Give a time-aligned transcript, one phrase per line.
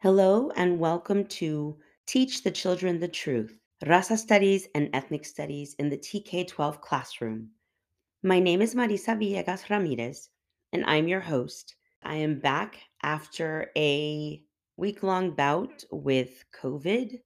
[0.00, 5.88] Hello and welcome to Teach the Children the Truth Raza Studies and Ethnic Studies in
[5.88, 7.50] the TK 12 classroom.
[8.24, 10.30] My name is Marisa Villegas Ramirez,
[10.72, 11.76] and I'm your host.
[12.02, 14.42] I am back after a
[14.76, 17.20] week long bout with COVID,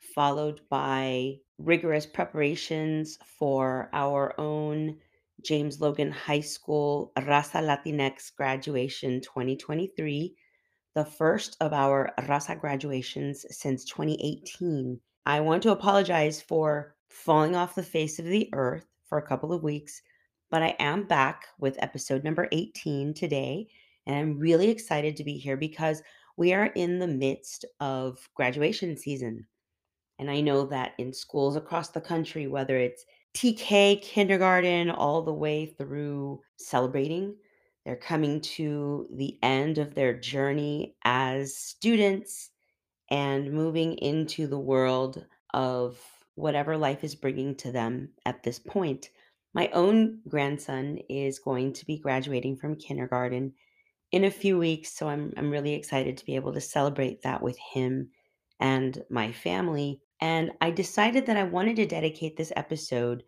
[0.00, 4.96] followed by rigorous preparations for our own
[5.44, 10.34] James Logan High School Raza Latinx graduation 2023
[10.94, 14.98] the first of our Raza graduations since 2018.
[15.26, 19.52] I want to apologize for falling off the face of the earth for a couple
[19.52, 20.02] of weeks,
[20.50, 23.68] but I am back with episode number 18 today.
[24.06, 26.02] And I'm really excited to be here because
[26.36, 29.46] we are in the midst of graduation season.
[30.20, 35.34] And I know that in schools across the country, whether it's TK, kindergarten, all the
[35.34, 37.36] way through celebrating
[37.84, 42.50] they're coming to the end of their journey as students
[43.10, 46.00] and moving into the world of
[46.34, 49.10] whatever life is bringing to them at this point.
[49.54, 53.54] My own grandson is going to be graduating from kindergarten
[54.12, 57.42] in a few weeks, so I'm I'm really excited to be able to celebrate that
[57.42, 58.10] with him
[58.60, 60.02] and my family.
[60.20, 63.24] And I decided that I wanted to dedicate this episode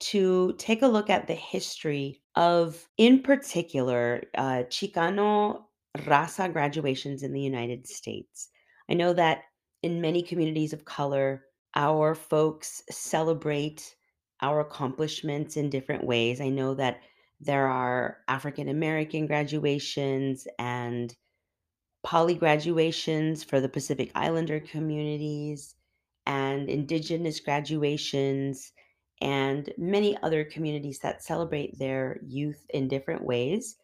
[0.00, 5.62] to take a look at the history of, in particular, uh, Chicano
[5.98, 8.48] raza graduations in the United States.
[8.90, 9.42] I know that
[9.82, 13.94] in many communities of color, our folks celebrate
[14.40, 16.40] our accomplishments in different ways.
[16.40, 17.00] I know that
[17.40, 21.14] there are African American graduations and
[22.02, 25.76] poly graduations for the Pacific Islander communities
[26.26, 28.72] and indigenous graduations
[29.20, 33.76] and many other communities that celebrate their youth in different ways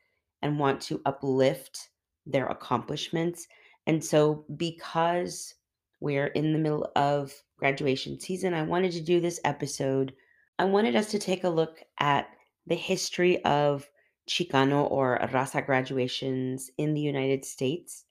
[0.43, 1.91] and want to uplift
[2.27, 3.47] their accomplishments.
[3.87, 5.55] And so, because
[6.01, 10.13] we're in the middle of graduation season, I wanted to do this episode.
[10.59, 12.29] I wanted us to take a look at
[12.67, 13.89] the history of
[14.29, 18.05] Chicano or Raza graduations in the United States,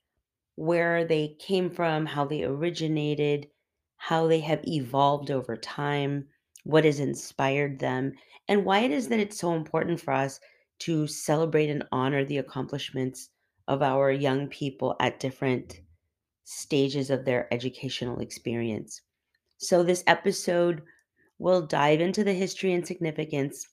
[0.55, 3.47] where they came from, how they originated,
[3.97, 6.27] how they have evolved over time,
[6.63, 8.13] what has inspired them,
[8.47, 10.39] and why it is that it's so important for us
[10.79, 13.29] to celebrate and honor the accomplishments
[13.67, 15.81] of our young people at different
[16.43, 19.01] stages of their educational experience.
[19.57, 20.83] So, this episode
[21.39, 23.67] will dive into the history and significance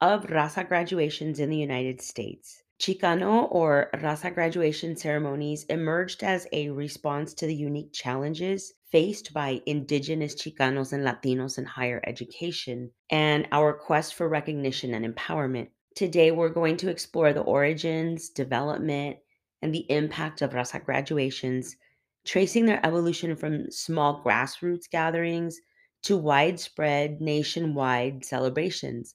[0.00, 2.63] of Raza graduations in the United States.
[2.80, 9.62] Chicano or Raza graduation ceremonies emerged as a response to the unique challenges faced by
[9.64, 15.68] indigenous Chicanos and Latinos in higher education and our quest for recognition and empowerment.
[15.94, 19.18] Today, we're going to explore the origins, development,
[19.62, 21.76] and the impact of Raza graduations,
[22.24, 25.60] tracing their evolution from small grassroots gatherings
[26.02, 29.14] to widespread nationwide celebrations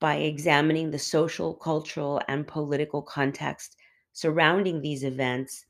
[0.00, 3.76] by examining the social, cultural, and political context
[4.12, 5.66] surrounding these events,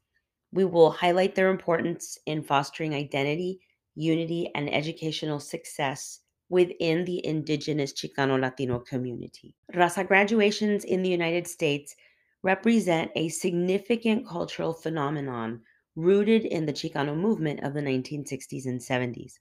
[0.52, 3.60] we will highlight their importance in fostering identity,
[3.94, 9.54] unity, and educational success within the indigenous Chicano Latino community.
[9.74, 11.96] Raza graduations in the United States
[12.42, 15.60] represent a significant cultural phenomenon
[15.96, 19.38] rooted in the Chicano movement of the 1960s and 70s.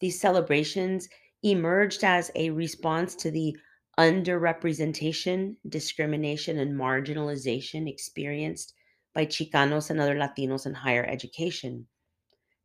[0.00, 1.08] These celebrations
[1.42, 3.56] emerged as a response to the
[4.00, 8.72] underrepresentation, discrimination, and marginalization experienced
[9.14, 11.86] by Chicanos and other Latinos in higher education.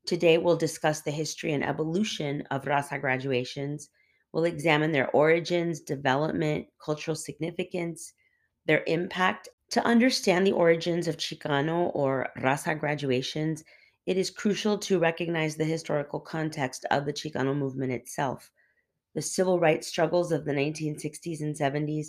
[0.06, 3.90] Today, we'll discuss the history and evolution of Raza graduations.
[4.32, 8.14] We'll examine their origins, development, cultural significance,
[8.66, 9.50] their impact.
[9.72, 13.62] To understand the origins of Chicano or Raza graduations,
[14.06, 18.52] it is crucial to recognize the historical context of the Chicano movement itself
[19.16, 22.08] the civil rights struggles of the 1960s and 70s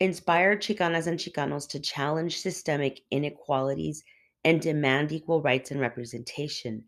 [0.00, 4.02] inspired Chicanas and Chicanos to challenge systemic inequalities
[4.44, 6.84] and demand equal rights and representation.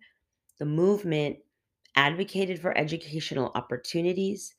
[0.58, 1.37] The movement
[1.94, 4.52] advocated for educational opportunities,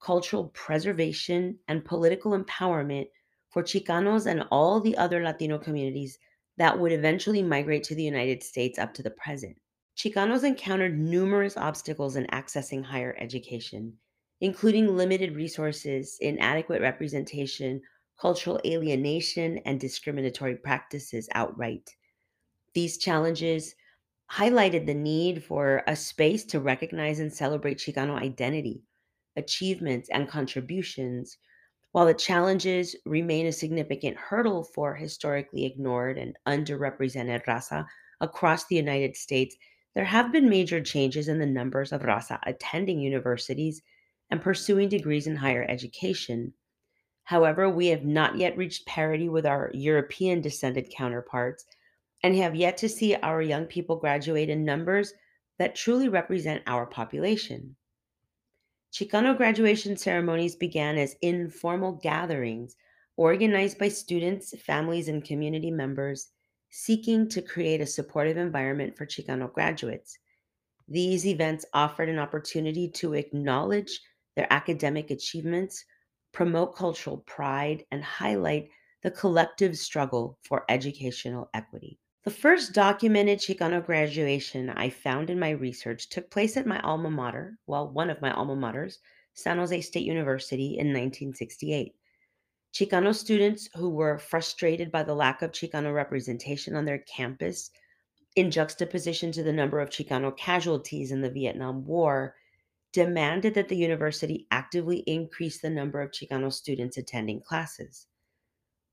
[0.00, 3.08] cultural preservation, and political empowerment
[3.50, 6.18] for Chicanos and all the other Latino communities
[6.58, 9.56] that would eventually migrate to the United States up to the present.
[9.96, 13.96] Chicanos encountered numerous obstacles in accessing higher education
[14.40, 17.80] including limited resources, inadequate representation,
[18.20, 21.94] cultural alienation, and discriminatory practices outright.
[22.74, 23.74] These challenges
[24.30, 28.82] highlighted the need for a space to recognize and celebrate Chicano identity,
[29.36, 31.38] achievements, and contributions,
[31.92, 37.86] while the challenges remain a significant hurdle for historically ignored and underrepresented raza
[38.20, 39.56] across the United States,
[39.94, 43.80] there have been major changes in the numbers of raza attending universities
[44.30, 46.52] and pursuing degrees in higher education.
[47.24, 51.64] However, we have not yet reached parity with our European descended counterparts
[52.22, 55.12] and have yet to see our young people graduate in numbers
[55.58, 57.76] that truly represent our population.
[58.92, 62.76] Chicano graduation ceremonies began as informal gatherings
[63.16, 66.30] organized by students, families, and community members
[66.70, 70.18] seeking to create a supportive environment for Chicano graduates.
[70.88, 74.00] These events offered an opportunity to acknowledge
[74.36, 75.84] their academic achievements,
[76.32, 78.68] promote cultural pride, and highlight
[79.02, 81.98] the collective struggle for educational equity.
[82.24, 87.10] The first documented Chicano graduation I found in my research took place at my alma
[87.10, 88.96] mater, well, one of my alma maters,
[89.34, 91.94] San Jose State University, in 1968.
[92.72, 97.70] Chicano students who were frustrated by the lack of Chicano representation on their campus,
[98.34, 102.34] in juxtaposition to the number of Chicano casualties in the Vietnam War,
[102.94, 108.06] demanded that the university actively increase the number of Chicano students attending classes.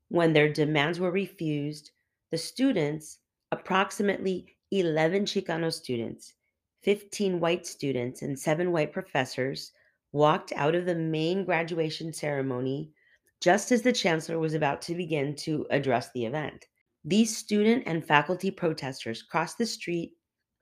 [0.08, 1.92] When their demands were refused,
[2.32, 3.20] the students
[3.52, 6.34] approximately 11 Chicano students,
[6.82, 9.70] 15 white students, and seven white professors
[10.10, 12.90] walked out of the main graduation ceremony
[13.40, 16.66] just as the chancellor was about to begin to address the event.
[17.04, 20.14] These student and faculty protesters crossed the street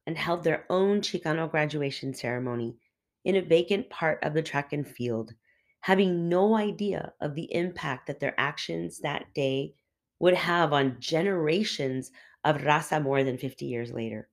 [0.07, 2.77] and held their own Chicano graduation ceremony
[3.25, 5.33] in a vacant part of the track and field,
[5.81, 9.75] having no idea of the impact that their actions that day
[10.19, 12.11] would have on generations
[12.45, 14.29] of raza more than 50 years later.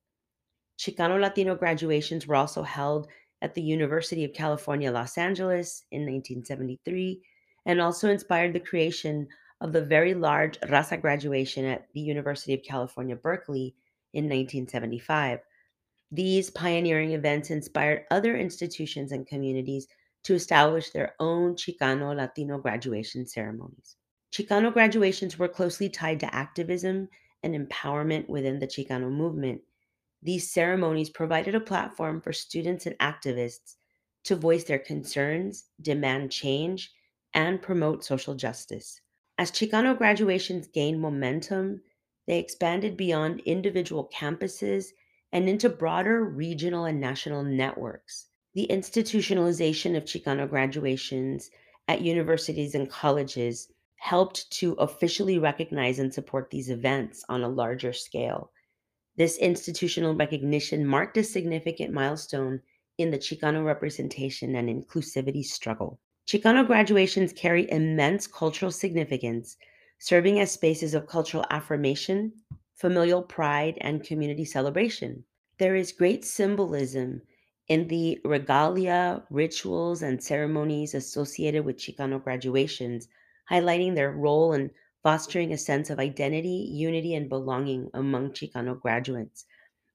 [0.77, 3.07] Chicano Latino graduations were also held
[3.41, 7.21] at the University of California, Los Angeles in 1973,
[7.65, 9.27] and also inspired the creation
[9.61, 13.75] of the very large raza graduation at the University of California, Berkeley
[14.13, 15.39] in 1975.
[16.11, 19.87] These pioneering events inspired other institutions and communities
[20.23, 23.97] to establish their own Chicano Latino graduation ceremonies.
[24.31, 27.09] Chicano graduations were closely tied to activism
[27.43, 29.61] and empowerment within the Chicano movement.
[30.23, 33.75] These ceremonies provided a platform for students and activists
[34.23, 36.91] to voice their concerns, demand change,
[37.33, 39.01] and promote social justice.
[39.37, 41.81] As Chicano graduations gained momentum,
[42.25, 44.87] they expanded beyond individual campuses
[45.31, 48.27] and into broader regional and national networks.
[48.53, 51.49] The institutionalization of Chicano graduations
[51.87, 57.93] at universities and colleges helped to officially recognize and support these events on a larger
[57.93, 58.51] scale.
[59.15, 62.61] This institutional recognition marked a significant milestone
[62.97, 65.99] in the Chicano representation and inclusivity struggle.
[66.27, 69.57] Chicano graduations carry immense cultural significance,
[69.99, 72.31] serving as spaces of cultural affirmation,
[72.77, 75.23] familial pride, and community celebration.
[75.57, 77.21] There is great symbolism
[77.67, 83.07] in the regalia, rituals, and ceremonies associated with Chicano graduations
[83.49, 84.71] highlighting their role in
[85.03, 89.45] fostering a sense of identity, unity, and belonging among Chicano graduates.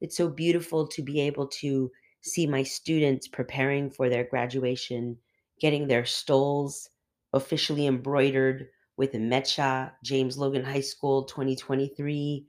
[0.00, 1.90] It's so beautiful to be able to
[2.22, 5.18] see my students preparing for their graduation,
[5.60, 6.88] getting their stoles
[7.32, 12.46] officially embroidered with Mecha, James Logan High School 2023,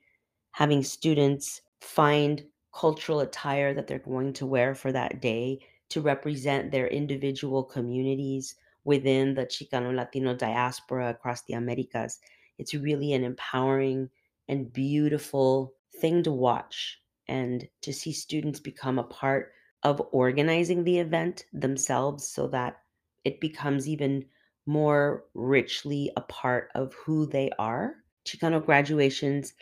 [0.53, 6.71] having students find cultural attire that they're going to wear for that day to represent
[6.71, 12.19] their individual communities within the Chicano Latino diaspora across the Americas.
[12.57, 14.09] It's really an empowering
[14.47, 20.99] and beautiful thing to watch and to see students become a part of organizing the
[20.99, 22.81] event themselves so that
[23.23, 24.25] it becomes even
[24.65, 27.95] more richly a part of who they are.
[28.25, 29.53] Chicano graduations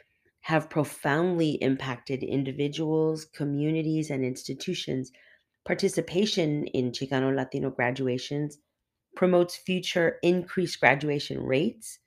[0.42, 5.12] have profoundly impacted individuals, communities, and institutions.
[5.66, 8.58] Participation in Chicano Latino graduations
[9.16, 12.00] promotes future increased graduation rates,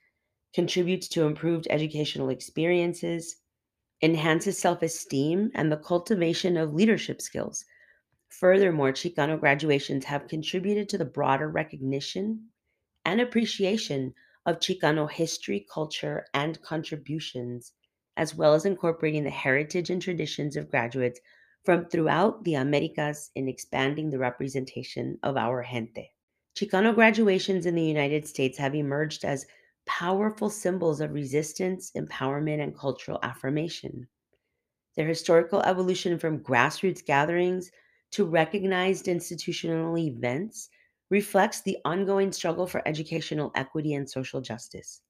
[0.54, 3.36] contributes to improved educational experiences,
[4.02, 7.64] enhances self esteem, and the cultivation of leadership skills.
[8.28, 12.48] Furthermore, Chicano graduations have contributed to the broader recognition
[13.04, 14.12] and appreciation
[14.44, 17.72] of Chicano history, culture, and contributions,
[18.16, 21.20] as well as incorporating the heritage and traditions of graduates
[21.64, 26.10] from throughout the Americas in expanding the representation of our gente.
[26.54, 29.46] Chicano graduations in the United States have emerged as
[29.86, 34.06] powerful symbols of resistance, empowerment, and cultural affirmation.
[34.94, 37.70] Their historical evolution from grassroots gatherings
[38.12, 40.68] to recognized institutional events
[41.10, 45.00] reflects the ongoing struggle for educational equity and social justice.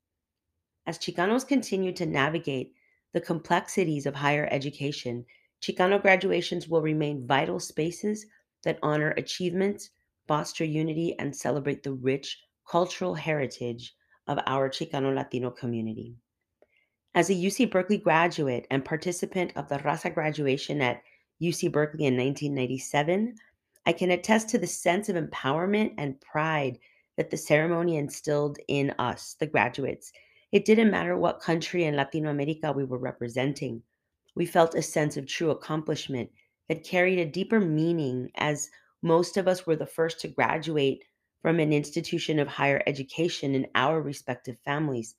[0.87, 2.73] As Chicanos continue to navigate
[3.15, 5.25] the complexities of higher education,
[5.63, 8.27] Chicano graduations will remain vital spaces
[8.65, 9.91] that honor achievements,
[10.27, 13.95] foster unity, and celebrate the rich cultural heritage
[14.27, 16.17] of our Chicano Latino community.
[17.15, 21.03] As a UC Berkeley graduate and participant of the Raza graduation at
[21.41, 23.37] UC Berkeley in 1997,
[23.87, 26.81] I can attest to the sense of empowerment and pride
[27.17, 30.13] that the ceremony instilled in us, the graduates.
[30.55, 33.83] It didn't matter what country in Latino America we were representing.
[34.37, 36.31] We felt a sense of true accomplishment
[36.69, 38.71] that carried a deeper meaning as
[39.03, 41.03] most of us were the first to graduate
[41.43, 45.17] from an institution of higher education in our respective families.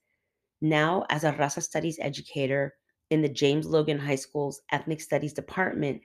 [0.61, 2.75] Now, as a Raza Studies educator
[3.09, 6.01] in the James Logan High School's Ethnic Studies Department,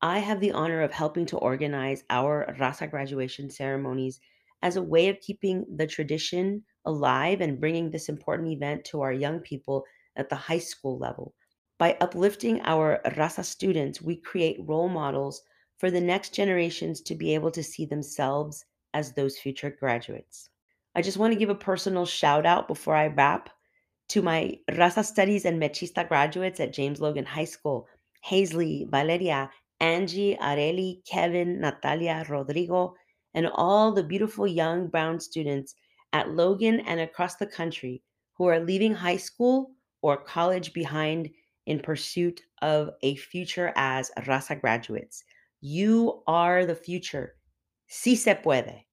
[0.00, 4.18] I have the honor of helping to organize our Raza graduation ceremonies
[4.62, 9.12] as a way of keeping the tradition alive and bringing this important event to our
[9.12, 9.84] young people
[10.16, 11.34] at the high school level.
[11.78, 15.42] By uplifting our Raza students, we create role models
[15.78, 20.48] for the next generations to be able to see themselves as those future graduates.
[20.94, 23.48] I just want to give a personal shout out before I wrap
[24.10, 27.88] to my Raza Studies and Mechista graduates at James Logan High School
[28.28, 32.94] Hazley, Valeria, Angie, Areli, Kevin, Natalia, Rodrigo,
[33.34, 35.74] and all the beautiful young brown students
[36.12, 38.02] at Logan and across the country
[38.34, 41.30] who are leaving high school or college behind
[41.66, 45.24] in pursuit of a future as Raza graduates.
[45.60, 47.36] You are the future.
[47.86, 48.84] Si se puede.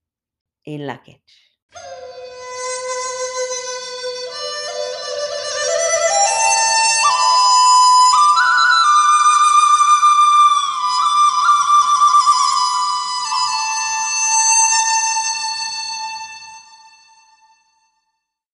[0.66, 2.09] In Lak'Ech.